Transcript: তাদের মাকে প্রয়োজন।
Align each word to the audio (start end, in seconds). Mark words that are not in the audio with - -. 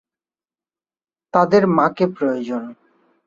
তাদের 1.33 1.63
মাকে 1.67 2.05
প্রয়োজন। 2.07 2.63